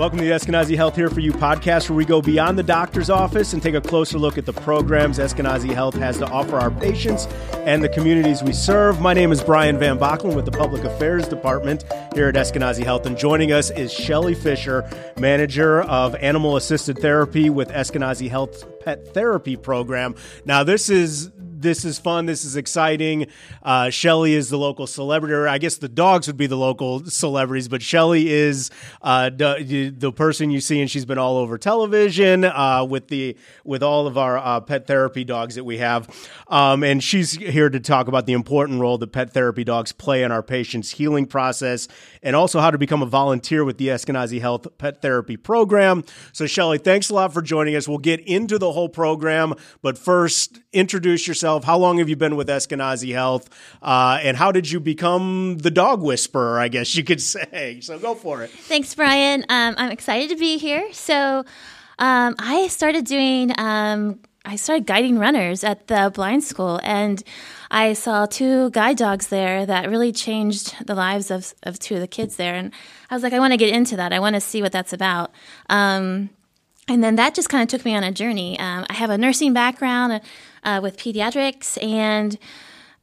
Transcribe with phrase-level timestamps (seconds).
[0.00, 3.10] Welcome to the Eskenazi Health Here For You podcast, where we go beyond the doctor's
[3.10, 6.70] office and take a closer look at the programs Eskenazi Health has to offer our
[6.70, 7.26] patients
[7.66, 8.98] and the communities we serve.
[9.02, 11.84] My name is Brian Van Bokkelen with the Public Affairs Department
[12.14, 14.88] here at Eskenazi Health, and joining us is Shelly Fisher,
[15.18, 20.14] manager of animal assisted therapy with Eskenazi Health's Pet Therapy Program.
[20.46, 21.30] Now, this is
[21.60, 22.26] this is fun.
[22.26, 23.26] This is exciting.
[23.62, 25.34] Uh, Shelly is the local celebrity.
[25.34, 28.70] I guess the dogs would be the local celebrities, but Shelly is
[29.02, 33.36] uh, the, the, person you see, and she's been all over television uh, with the
[33.64, 36.08] with all of our uh, pet therapy dogs that we have.
[36.48, 40.24] Um, and she's here to talk about the important role that pet therapy dogs play
[40.24, 41.86] in our patients' healing process,
[42.22, 46.04] and also how to become a volunteer with the Eskenazi Health Pet Therapy Program.
[46.32, 47.86] So, Shelly, thanks a lot for joining us.
[47.86, 51.64] We'll get into the whole program, but first, introduce yourself.
[51.64, 53.48] How long have you been with Eskenazi Health?
[53.82, 57.80] Uh, and how did you become the dog whisperer, I guess you could say?
[57.82, 58.50] So go for it.
[58.50, 59.44] Thanks, Brian.
[59.48, 60.92] Um, I'm excited to be here.
[60.92, 61.44] So
[61.98, 66.80] um, I started doing, um, I started guiding runners at the blind school.
[66.82, 67.22] And
[67.70, 72.00] I saw two guide dogs there that really changed the lives of, of two of
[72.00, 72.54] the kids there.
[72.54, 72.72] And
[73.10, 74.12] I was like, I want to get into that.
[74.12, 75.32] I want to see what that's about.
[75.68, 76.30] Um,
[76.88, 78.58] and then that just kind of took me on a journey.
[78.58, 80.20] Um, I have a nursing background
[80.64, 82.38] uh, with pediatrics, and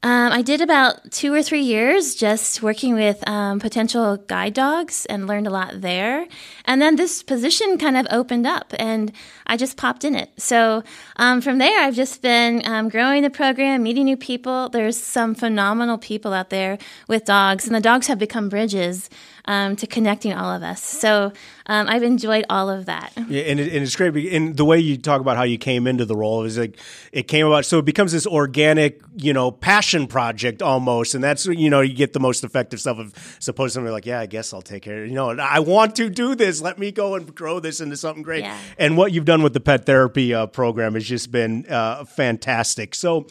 [0.03, 5.07] um, I did about two or three years just working with um, potential guide dogs
[5.07, 6.27] and learned a lot there.
[6.65, 9.11] And then this position kind of opened up, and
[9.47, 10.29] I just popped in it.
[10.37, 10.83] So
[11.15, 14.69] um, from there, I've just been um, growing the program, meeting new people.
[14.69, 19.09] There's some phenomenal people out there with dogs, and the dogs have become bridges
[19.47, 20.83] um, to connecting all of us.
[20.83, 21.31] So
[21.65, 23.13] um, I've enjoyed all of that.
[23.27, 24.15] Yeah, and, it, and it's great.
[24.33, 26.77] And the way you talk about how you came into the role is like
[27.11, 27.65] it came about.
[27.65, 31.93] So it becomes this organic, you know, passion project almost, and that's you know you
[31.93, 32.99] get the most effective stuff.
[32.99, 35.05] Of suppose somebody like, yeah, I guess I'll take care.
[35.05, 36.61] You know, I want to do this.
[36.61, 38.43] Let me go and grow this into something great.
[38.43, 38.57] Yeah.
[38.77, 42.95] And what you've done with the pet therapy uh, program has just been uh, fantastic.
[42.95, 43.27] So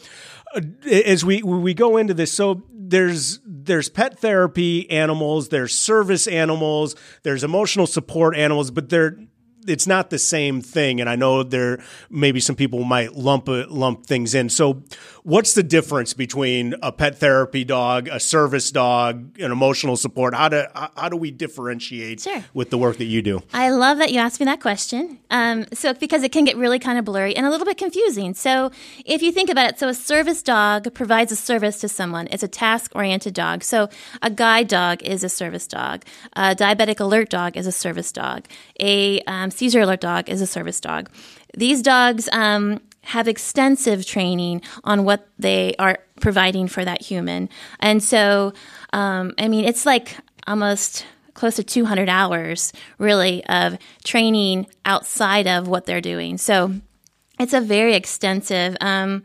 [0.55, 0.61] uh,
[0.91, 6.95] as we we go into this, so there's there's pet therapy animals, there's service animals,
[7.23, 9.17] there's emotional support animals, but they're
[9.67, 10.99] it's not the same thing.
[10.99, 11.79] And I know there
[12.09, 14.49] maybe some people might lump lump things in.
[14.49, 14.83] So,
[15.23, 20.33] what's the difference between a pet therapy dog, a service dog, an emotional support?
[20.33, 22.43] How do how do we differentiate sure.
[22.53, 23.43] with the work that you do?
[23.53, 25.19] I love that you asked me that question.
[25.29, 28.33] Um, so because it can get really kind of blurry and a little bit confusing.
[28.33, 28.71] So
[29.05, 32.27] if you think about it, so a service dog provides a service to someone.
[32.31, 33.63] It's a task oriented dog.
[33.63, 33.89] So
[34.21, 36.05] a guide dog is a service dog.
[36.33, 38.45] A diabetic alert dog is a service dog.
[38.79, 41.09] A um, seizure alert dog is a service dog.
[41.57, 47.49] These dogs um, have extensive training on what they are providing for that human.
[47.79, 48.53] And so,
[48.93, 55.67] um, I mean, it's like almost close to 200 hours really of training outside of
[55.67, 56.37] what they're doing.
[56.37, 56.73] So
[57.39, 58.77] it's a very extensive.
[58.81, 59.23] Um,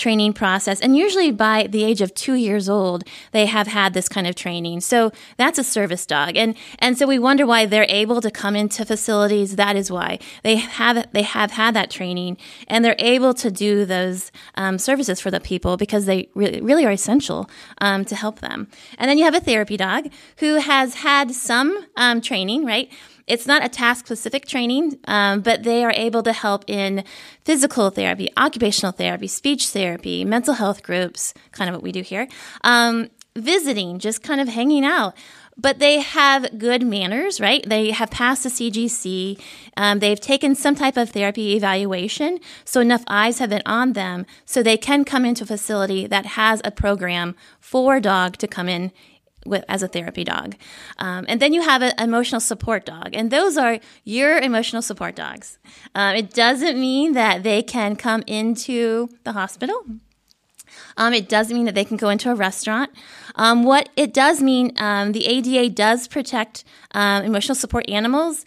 [0.00, 0.80] training process.
[0.80, 4.34] And usually by the age of two years old, they have had this kind of
[4.34, 4.80] training.
[4.80, 6.36] So that's a service dog.
[6.36, 9.56] And, and so we wonder why they're able to come into facilities.
[9.56, 13.84] That is why they have, they have had that training and they're able to do
[13.84, 18.40] those um, services for the people because they really, really are essential um, to help
[18.40, 18.68] them.
[18.98, 22.90] And then you have a therapy dog who has had some um, training, right?
[23.26, 27.04] It's not a task specific training, um, but they are able to help in
[27.44, 32.28] physical therapy, occupational therapy, speech therapy, mental health groups, kind of what we do here,
[32.62, 35.14] um, visiting, just kind of hanging out
[35.60, 37.62] but they have good manners, right?
[37.68, 39.40] They have passed the CGC.
[39.76, 44.24] Um, they've taken some type of therapy evaluation, so enough eyes have been on them
[44.46, 48.48] so they can come into a facility that has a program for a dog to
[48.48, 48.90] come in
[49.46, 50.56] with, as a therapy dog.
[50.98, 55.14] Um, and then you have an emotional support dog, and those are your emotional support
[55.16, 55.58] dogs.
[55.94, 59.84] Um, it doesn't mean that they can come into the hospital.
[60.96, 62.90] Um, it doesn't mean that they can go into a restaurant.
[63.34, 68.44] Um, what it does mean, um, the ADA does protect um, emotional support animals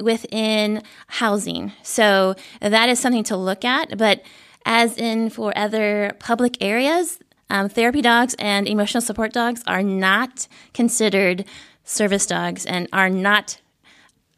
[0.00, 1.72] within housing.
[1.82, 3.96] So that is something to look at.
[3.96, 4.22] But
[4.64, 7.18] as in for other public areas,
[7.52, 11.44] um, therapy dogs and emotional support dogs are not considered
[11.84, 13.60] service dogs and are not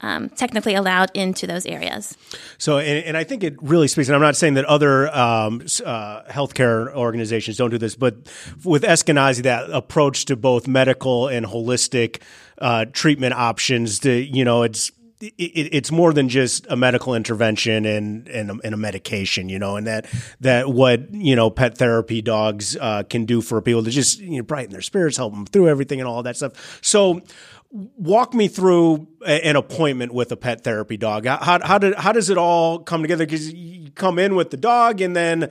[0.01, 2.19] um, technically allowed into those areas.
[2.59, 5.63] So, and, and, I think it really speaks, and I'm not saying that other um,
[5.85, 8.17] uh, healthcare organizations don't do this, but
[8.65, 12.21] with Eskenazi, that approach to both medical and holistic
[12.59, 14.91] uh, treatment options, to you know, it's
[15.39, 19.77] it, it's more than just a medical intervention and, and, and a medication, you know,
[19.77, 20.07] and that
[20.41, 24.39] that what you know pet therapy dogs uh, can do for people to just you
[24.39, 26.81] know brighten their spirits, help them through everything, and all that stuff.
[26.83, 27.23] So
[27.71, 31.27] walk me through a, an appointment with a pet therapy dog.
[31.27, 33.27] How how did how does it all come together?
[33.27, 35.51] Because you come in with the dog and then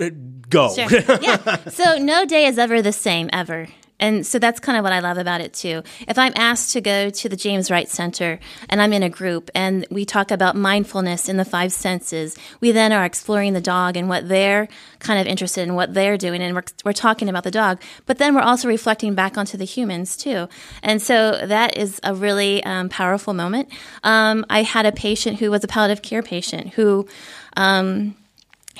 [0.00, 0.10] uh,
[0.48, 0.74] go.
[0.74, 0.88] Sure.
[1.20, 1.56] yeah.
[1.70, 3.68] So no day is ever the same ever.
[4.00, 5.82] And so that's kind of what I love about it too.
[6.06, 9.50] If I'm asked to go to the James Wright Center and I'm in a group
[9.54, 13.96] and we talk about mindfulness in the five senses, we then are exploring the dog
[13.96, 14.68] and what they're
[15.00, 17.80] kind of interested in, what they're doing, and we're, we're talking about the dog.
[18.06, 20.48] But then we're also reflecting back onto the humans too.
[20.82, 23.68] And so that is a really um, powerful moment.
[24.04, 27.08] Um, I had a patient who was a palliative care patient who
[27.56, 28.16] um,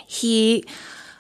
[0.07, 0.65] he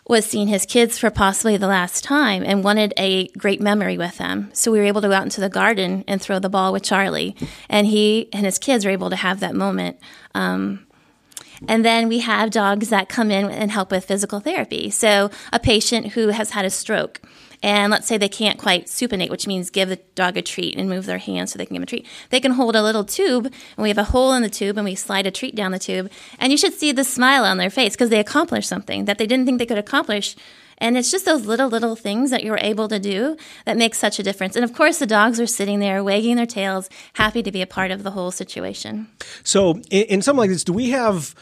[0.08, 4.16] was seeing his kids for possibly the last time and wanted a great memory with
[4.16, 4.50] them.
[4.54, 6.82] So we were able to go out into the garden and throw the ball with
[6.82, 7.36] Charlie,
[7.68, 9.98] and he and his kids were able to have that moment.
[10.34, 10.86] Um,
[11.66, 14.90] and then we have dogs that come in and help with physical therapy.
[14.90, 17.20] So a patient who has had a stroke
[17.62, 20.88] and let's say they can't quite supinate, which means give the dog a treat and
[20.88, 22.06] move their hands so they can give a treat.
[22.30, 24.84] They can hold a little tube, and we have a hole in the tube, and
[24.84, 26.10] we slide a treat down the tube.
[26.38, 29.26] And you should see the smile on their face because they accomplished something that they
[29.26, 30.36] didn't think they could accomplish.
[30.78, 34.20] And it's just those little, little things that you're able to do that make such
[34.20, 34.54] a difference.
[34.54, 37.66] And of course, the dogs are sitting there wagging their tails, happy to be a
[37.66, 39.08] part of the whole situation.
[39.42, 41.34] So, in, in something like this, do we have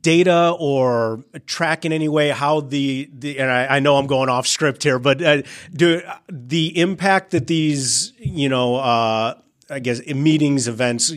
[0.00, 4.28] data or track in any way how the, the and I, I know I'm going
[4.28, 5.42] off script here, but uh,
[5.72, 9.34] do the impact that these you know uh,
[9.70, 11.12] I guess meetings, events,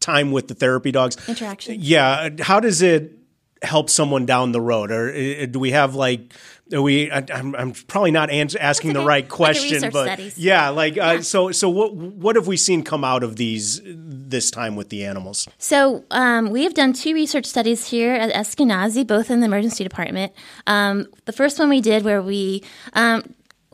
[0.00, 1.76] time with the therapy dogs interaction.
[1.78, 3.17] Yeah, how does it
[3.62, 6.34] help someone down the road, or uh, do we have like
[6.70, 8.98] we I, am I'm probably not asking okay.
[8.98, 10.38] the right question like but studies.
[10.38, 11.06] yeah like uh, yeah.
[11.06, 14.90] Uh, so so what what have we seen come out of these this time with
[14.90, 19.40] the animals so um, we have done two research studies here at eskenazi both in
[19.40, 20.32] the emergency department
[20.66, 22.62] um, the first one we did where we
[22.92, 23.22] um,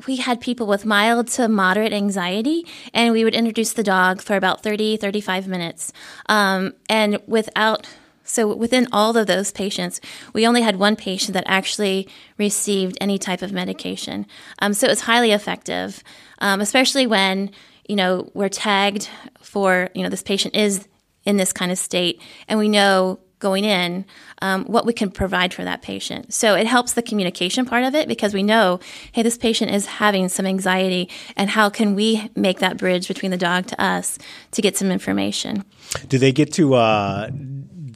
[0.06, 4.34] we had people with mild to moderate anxiety, and we would introduce the dog for
[4.34, 5.92] about 30, 35 minutes.
[6.26, 7.86] Um, and without
[8.24, 10.00] so within all of those patients,
[10.32, 14.26] we only had one patient that actually received any type of medication.
[14.58, 16.02] Um, so it was highly effective,
[16.38, 17.50] um, especially when
[17.86, 19.08] you know we're tagged
[19.40, 20.88] for you know this patient is
[21.24, 24.06] in this kind of state, and we know going in
[24.40, 26.32] um, what we can provide for that patient.
[26.32, 28.80] So it helps the communication part of it because we know,
[29.12, 33.30] hey, this patient is having some anxiety, and how can we make that bridge between
[33.30, 34.18] the dog to us
[34.52, 35.62] to get some information?
[36.08, 36.74] Do they get to?
[36.74, 37.30] Uh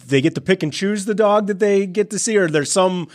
[0.09, 2.73] they get to pick and choose the dog that they get to see, or there's
[2.73, 3.09] some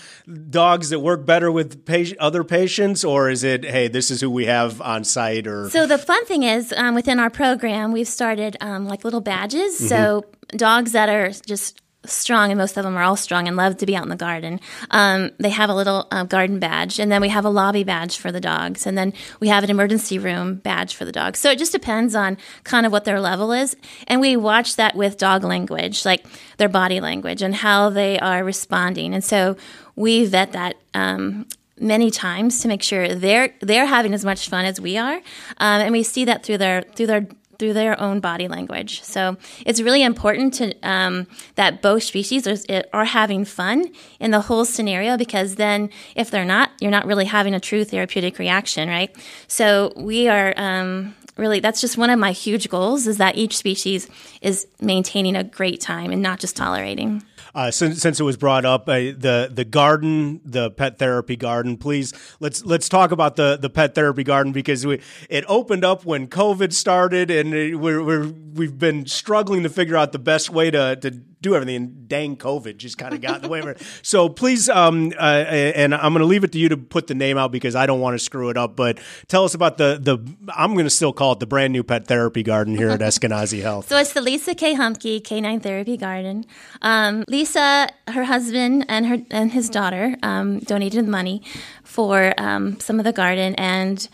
[0.50, 4.30] dogs that work better with patient, other patients, or is it hey, this is who
[4.30, 5.48] we have on site?
[5.48, 9.22] Or so the fun thing is um, within our program, we've started um, like little
[9.22, 9.76] badges.
[9.76, 9.88] Mm-hmm.
[9.88, 10.26] So
[10.56, 13.86] dogs that are just strong, and most of them are all strong and love to
[13.86, 14.60] be out in the garden.
[14.92, 18.18] Um, they have a little uh, garden badge, and then we have a lobby badge
[18.18, 21.40] for the dogs, and then we have an emergency room badge for the dogs.
[21.40, 23.76] So it just depends on kind of what their level is,
[24.08, 26.26] and we watch that with dog language, like
[26.58, 29.56] their body language and how they are responding, and so
[29.96, 30.76] we vet that.
[30.94, 31.48] Um,
[31.80, 35.16] many times to make sure they're they're having as much fun as we are,
[35.58, 37.28] um, and we see that through their through their
[37.60, 39.02] through their own body language.
[39.02, 44.42] So it's really important to um, that both species are, are, having fun in the
[44.42, 48.90] whole scenario because then if they're not, you're not really having a true therapeutic reaction,
[48.90, 49.16] right?
[49.48, 50.54] So we are.
[50.58, 54.08] Um, really that's just one of my huge goals is that each species
[54.44, 57.24] is maintaining a great time and not just tolerating
[57.56, 61.78] uh, since, since it was brought up, uh, the the garden, the pet therapy garden.
[61.78, 66.04] Please let's let's talk about the the pet therapy garden because we it opened up
[66.06, 70.72] when COVID started, and we're, we're we've been struggling to figure out the best way
[70.72, 71.76] to to do everything.
[71.76, 73.82] And dang, COVID just kind of got in the way of it.
[74.02, 77.14] So please, um, uh, and I'm going to leave it to you to put the
[77.14, 78.76] name out because I don't want to screw it up.
[78.76, 80.18] But tell us about the the.
[80.56, 83.62] I'm going to still call it the brand new pet therapy garden here at Eskenazi
[83.62, 83.90] Health.
[83.90, 84.76] So it's the Lisa K.
[84.76, 86.46] Humke Canine Therapy Garden.
[86.82, 91.44] Um, Lisa, her husband, and her and his daughter um, donated money
[91.84, 94.08] for um, some of the garden and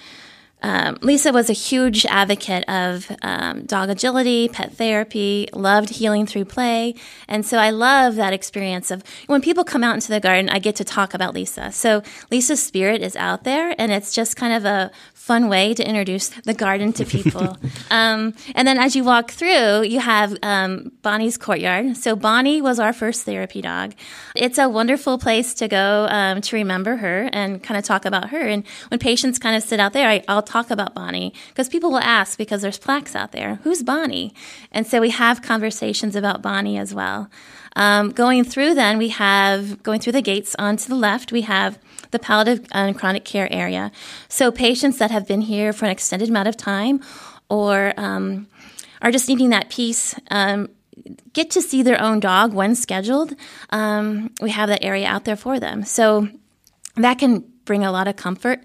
[0.61, 6.45] um, Lisa was a huge advocate of um, dog agility, pet therapy, loved healing through
[6.45, 6.95] play.
[7.27, 10.59] And so I love that experience of when people come out into the garden, I
[10.59, 11.71] get to talk about Lisa.
[11.71, 14.91] So Lisa's spirit is out there, and it's just kind of a
[15.29, 17.55] fun way to introduce the garden to people.
[17.91, 21.95] um, and then as you walk through, you have um, Bonnie's courtyard.
[21.97, 23.93] So Bonnie was our first therapy dog.
[24.35, 28.29] It's a wonderful place to go um, to remember her and kind of talk about
[28.29, 28.39] her.
[28.39, 31.91] And when patients kind of sit out there, I, I'll talk about Bonnie because people
[31.91, 33.55] will ask because there's plaques out there.
[33.63, 34.33] Who's Bonnie?
[34.71, 37.29] And so we have conversations about Bonnie as well.
[37.75, 41.31] Um, going through, then we have going through the gates onto the left.
[41.31, 41.77] We have
[42.11, 43.91] the palliative and chronic care area.
[44.27, 47.01] So patients that have been here for an extended amount of time
[47.49, 48.47] or um,
[49.01, 50.69] are just needing that peace, um,
[51.33, 53.33] get to see their own dog when scheduled.
[53.69, 55.83] Um, we have that area out there for them.
[55.83, 56.27] So
[56.95, 58.63] that can bring a lot of comfort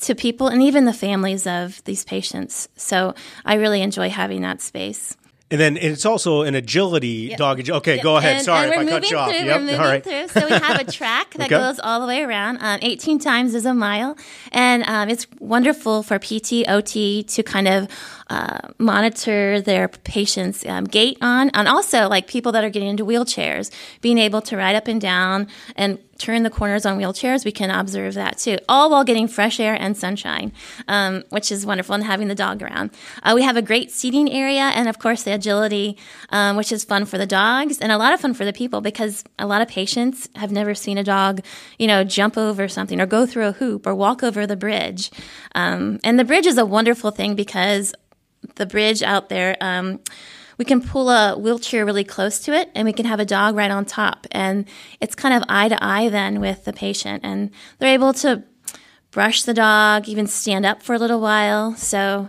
[0.00, 2.68] to people and even the families of these patients.
[2.76, 5.16] So I really enjoy having that space.
[5.48, 7.38] And then it's also an agility yep.
[7.38, 7.70] dog.
[7.70, 8.02] Okay, yep.
[8.02, 8.36] go ahead.
[8.36, 9.30] And, Sorry and if I cut you off.
[9.30, 9.60] Through, yep.
[9.60, 10.02] We're moving all right.
[10.02, 10.26] through.
[10.28, 11.56] So we have a track that okay.
[11.56, 12.58] goes all the way around.
[12.60, 14.16] Um, 18 times is a mile.
[14.50, 17.88] And um, it's wonderful for PT, OT to kind of
[18.28, 23.06] uh, monitor their patients' um, gait on, and also like people that are getting into
[23.06, 27.52] wheelchairs, being able to ride up and down and turn the corners on wheelchairs, we
[27.52, 30.52] can observe that too, all while getting fresh air and sunshine,
[30.88, 32.90] um, which is wonderful, and having the dog around.
[33.22, 35.96] Uh, we have a great seating area, and of course, the agility,
[36.30, 38.80] um, which is fun for the dogs and a lot of fun for the people
[38.80, 41.40] because a lot of patients have never seen a dog,
[41.78, 45.10] you know, jump over something or go through a hoop or walk over the bridge.
[45.54, 47.94] Um, and the bridge is a wonderful thing because
[48.54, 50.00] the bridge out there, um,
[50.58, 53.56] we can pull a wheelchair really close to it and we can have a dog
[53.56, 54.26] right on top.
[54.32, 54.66] And
[55.00, 57.24] it's kind of eye to eye then with the patient.
[57.24, 58.42] And they're able to
[59.10, 61.74] brush the dog, even stand up for a little while.
[61.74, 62.28] So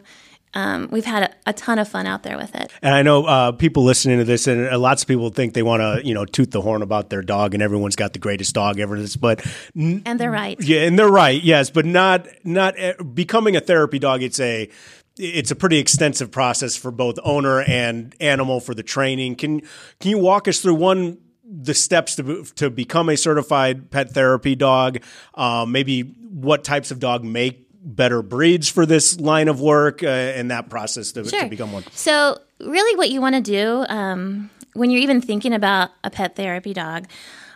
[0.54, 2.72] um, we've had a, a, ton of fun out there with it.
[2.82, 5.62] And I know uh, people listening to this, and uh, lots of people think they
[5.62, 8.56] want to, you know, toot the horn about their dog, and everyone's got the greatest
[8.56, 8.98] dog ever.
[9.20, 10.60] But n- and they're right.
[10.60, 11.44] Yeah, and they're right.
[11.44, 14.24] Yes, but not not uh, becoming a therapy dog.
[14.24, 14.70] It's a
[15.18, 19.36] it's a pretty extensive process for both owner and animal for the training.
[19.36, 19.62] Can
[20.00, 24.56] can you walk us through one the steps to to become a certified pet therapy
[24.56, 25.00] dog?
[25.34, 30.08] Um, maybe what types of dog make better breeds for this line of work uh,
[30.08, 31.44] and that process to, sure.
[31.44, 31.86] to, become one.
[31.92, 36.36] So really, what you want to do um, when you're even thinking about a pet
[36.36, 37.08] therapy dog.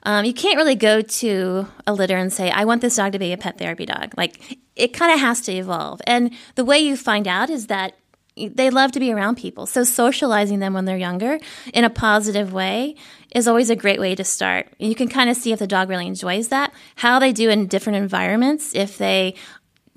[0.04, 3.20] Um, you can't really go to a litter and say, I want this dog to
[3.20, 4.16] be a pet therapy dog.
[4.18, 6.02] Like, it kind of has to evolve.
[6.08, 7.94] And the way you find out is that
[8.36, 9.68] they love to be around people.
[9.68, 11.38] So socializing them when they're younger
[11.74, 12.96] in a positive way
[13.36, 14.70] is always a great way to start.
[14.80, 17.68] You can kind of see if the dog really enjoys that, how they do in
[17.68, 18.74] different environments.
[18.74, 19.36] If they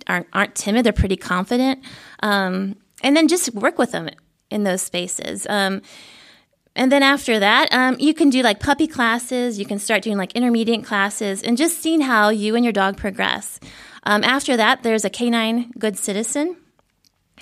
[0.06, 1.82] aren't, aren't timid, they're pretty confident.
[2.22, 4.10] Um, and then just work with them
[4.50, 5.46] in those spaces.
[5.48, 5.80] Um,
[6.76, 9.58] and then after that, um, you can do like puppy classes.
[9.58, 12.96] You can start doing like intermediate classes and just seeing how you and your dog
[12.96, 13.60] progress.
[14.04, 16.56] Um, after that, there's a canine good citizen.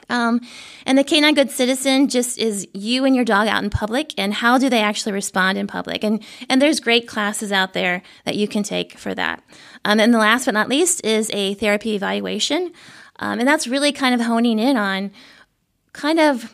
[0.08, 0.40] Um,
[0.84, 4.34] and the canine good citizen just is you and your dog out in public and
[4.34, 6.04] how do they actually respond in public.
[6.04, 9.42] And, and there's great classes out there that you can take for that.
[9.84, 12.72] Um, and the last but not least is a therapy evaluation.
[13.20, 15.12] Um, and that's really kind of honing in on
[15.92, 16.52] kind of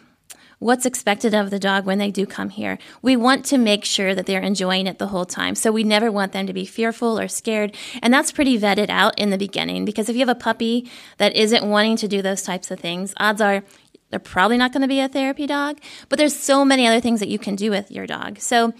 [0.59, 2.79] what's expected of the dog when they do come here.
[3.01, 5.55] We want to make sure that they're enjoying it the whole time.
[5.55, 7.77] So we never want them to be fearful or scared.
[8.03, 11.37] And that's pretty vetted out in the beginning because if you have a puppy that
[11.37, 13.63] isn't wanting to do those types of things, odds are
[14.11, 15.79] they're probably not going to be a therapy dog.
[16.09, 18.39] But there's so many other things that you can do with your dog.
[18.39, 18.73] So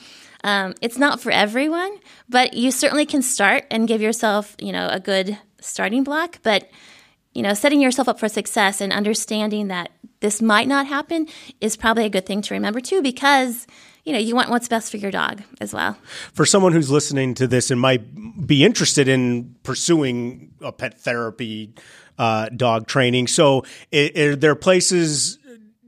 [0.43, 4.89] um, it's not for everyone, but you certainly can start and give yourself, you know,
[4.89, 6.39] a good starting block.
[6.43, 6.71] But
[7.35, 11.27] you know, setting yourself up for success and understanding that this might not happen
[11.61, 13.67] is probably a good thing to remember too, because
[14.05, 15.97] you know you want what's best for your dog as well.
[16.33, 21.75] For someone who's listening to this and might be interested in pursuing a pet therapy
[22.19, 25.39] uh, dog training, so are there places?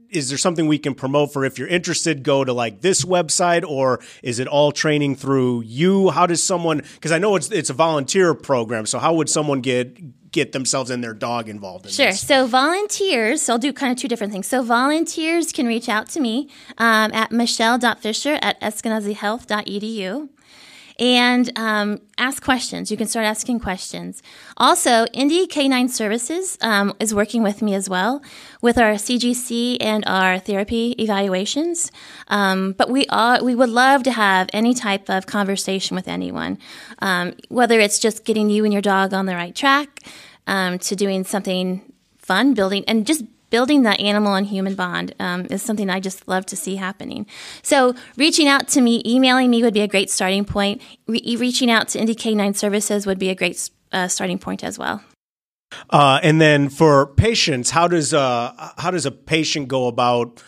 [0.09, 2.21] Is there something we can promote for if you're interested?
[2.21, 6.09] Go to like this website, or is it all training through you?
[6.09, 6.83] How does someone?
[6.95, 9.97] Because I know it's it's a volunteer program, so how would someone get
[10.31, 12.07] get themselves and their dog involved in sure.
[12.07, 12.25] This.
[12.25, 14.47] So volunteers, so I'll do kind of two different things.
[14.47, 20.29] So volunteers can reach out to me um, at michelle.fisher at eskenazihealth.edu
[21.01, 22.91] and um, ask questions.
[22.91, 24.21] You can start asking questions.
[24.55, 28.21] Also, Indy Canine Services um, is working with me as well
[28.61, 31.91] with our CGC and our therapy evaluations.
[32.27, 36.59] Um, but we are we would love to have any type of conversation with anyone,
[36.99, 40.01] um, whether it's just getting you and your dog on the right track
[40.45, 41.81] um, to doing something
[42.19, 46.27] fun, building and just building that animal and human bond um, is something I just
[46.27, 47.27] love to see happening.
[47.61, 50.81] So, reaching out to me, emailing me would be a great starting point.
[51.07, 54.79] Re- reaching out to Indy K9 Services would be a great uh, starting point as
[54.79, 55.03] well.
[55.89, 60.41] Uh, and then for patients, how does uh, how does a patient go about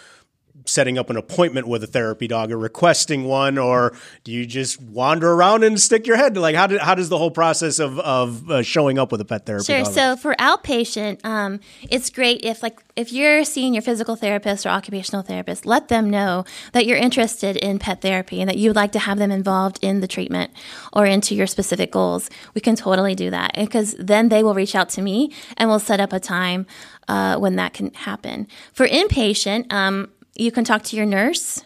[0.65, 4.81] setting up an appointment with a therapy dog or requesting one, or do you just
[4.81, 6.37] wander around and stick your head?
[6.37, 9.25] Like, how, did, how does the whole process of, of uh, showing up with a
[9.25, 9.83] pet therapy sure.
[9.83, 9.93] dog?
[9.93, 14.69] So for outpatient, um, it's great if like if you're seeing your physical therapist or
[14.69, 18.75] occupational therapist, let them know that you're interested in pet therapy and that you would
[18.75, 20.51] like to have them involved in the treatment
[20.91, 22.29] or into your specific goals.
[22.53, 25.79] We can totally do that because then they will reach out to me and we'll
[25.79, 26.67] set up a time
[27.07, 28.47] uh, when that can happen.
[28.73, 31.63] For inpatient, um, you can talk to your nurse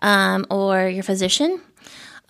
[0.00, 1.60] um, or your physician,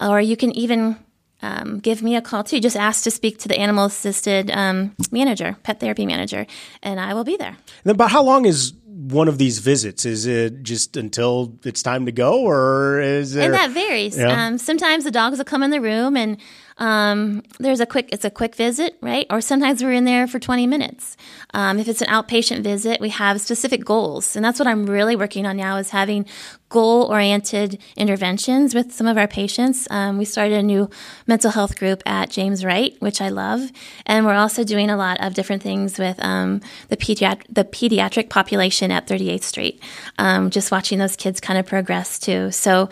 [0.01, 0.97] or you can even
[1.43, 2.61] um, give me a call too.
[2.61, 6.47] Just ask to speak to the animal assisted um, manager, pet therapy manager,
[6.83, 7.49] and I will be there.
[7.49, 10.05] And then about how long is one of these visits?
[10.05, 13.45] Is it just until it's time to go, or is it?
[13.45, 14.19] And that varies.
[14.19, 14.47] Yeah.
[14.47, 16.37] Um, sometimes the dogs will come in the room and
[16.79, 19.27] um, there's a quick, it's a quick visit, right?
[19.31, 21.17] Or sometimes we're in there for 20 minutes.
[21.53, 24.37] Um, if it's an outpatient visit, we have specific goals.
[24.37, 26.27] And that's what I'm really working on now is having
[26.69, 29.89] goal oriented interventions with some of our patients.
[29.91, 30.89] Um, we started a new
[31.27, 33.73] mental health group at James Wright, which I love.
[34.07, 38.29] And we're also doing a lot of different things with um, the, pediat- the pediatric
[38.29, 39.83] population at 38th Street.
[40.19, 42.51] Um, just watching those kids kind of progress too.
[42.51, 42.89] So,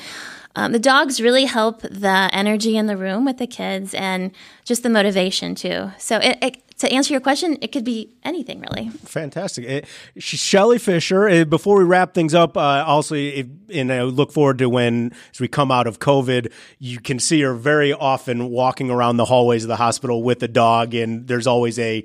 [0.57, 4.33] um, the dogs really help the energy in the room with the kids and
[4.65, 5.91] just the motivation too.
[5.99, 8.91] So it, it to answer your question, it could be anything really.
[8.91, 9.65] Fantastic.
[9.67, 9.81] Eh,
[10.19, 11.29] Shelly Fisher.
[11.29, 15.41] Uh, before we wrap things up, uh, also, and I look forward to when as
[15.41, 19.65] we come out of COVID, you can see her very often walking around the hallways
[19.65, 22.05] of the hospital with a dog, and there's always a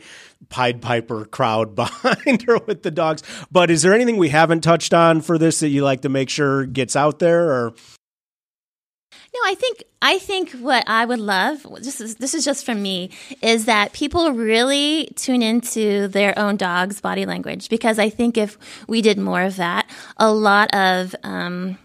[0.50, 3.24] Pied Piper crowd behind her with the dogs.
[3.51, 6.29] But is there anything we haven't touched on for this that you like to make
[6.29, 7.74] sure gets out there, or?
[9.34, 12.82] No, I think I think what I would love this is this is just from
[12.82, 13.12] me
[13.42, 18.58] is that people really tune into their own dog's body language because I think if
[18.88, 21.78] we did more of that, a lot of um,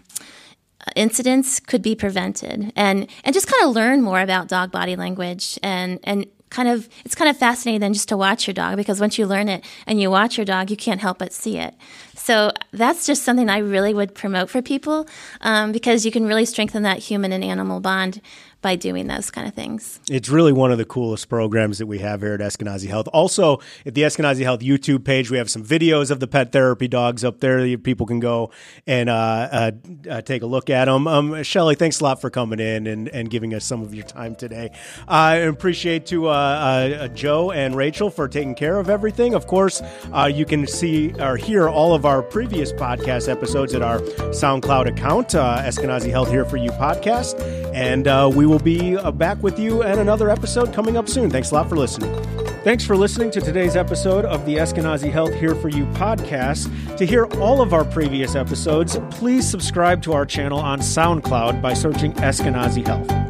[0.95, 5.57] incidents could be prevented and and just kind of learn more about dog body language
[5.63, 8.99] and and kind of it's kind of fascinating then just to watch your dog because
[8.99, 11.73] once you learn it and you watch your dog, you can't help but see it.
[12.17, 15.07] So that's just something I really would promote for people
[15.41, 18.21] um, because you can really strengthen that human and animal bond
[18.61, 19.99] by doing those kind of things.
[20.09, 23.07] It's really one of the coolest programs that we have here at Eskenazi Health.
[23.13, 26.87] Also, at the Eskenazi Health YouTube page, we have some videos of the pet therapy
[26.87, 27.77] dogs up there.
[27.77, 28.51] People can go
[28.87, 29.71] and uh, uh,
[30.09, 31.07] uh, take a look at them.
[31.07, 34.05] Um, Shelly, thanks a lot for coming in and, and giving us some of your
[34.05, 34.71] time today.
[35.07, 39.35] I appreciate to uh, uh, Joe and Rachel for taking care of everything.
[39.35, 39.83] Of course,
[40.29, 45.29] you can see or hear all of our previous podcast episodes at our SoundCloud account,
[45.29, 47.39] Eskenazi Health Here For You podcast.
[47.75, 51.29] And we will be uh, back with you in another episode coming up soon.
[51.29, 52.11] Thanks a lot for listening.
[52.63, 56.97] Thanks for listening to today's episode of the Eskenazi Health Here For You podcast.
[56.97, 61.73] To hear all of our previous episodes, please subscribe to our channel on SoundCloud by
[61.73, 63.26] searching Eskenazi Health.